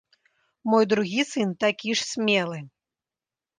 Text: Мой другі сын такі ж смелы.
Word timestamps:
Мой 0.73 0.83
другі 0.93 1.21
сын 1.33 1.53
такі 1.65 1.89
ж 2.01 2.07
смелы. 2.11 2.59